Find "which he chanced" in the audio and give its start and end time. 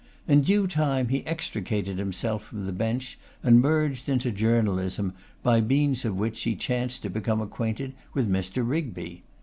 6.17-7.03